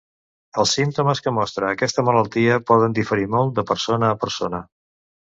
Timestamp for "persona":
3.73-4.11, 4.25-4.63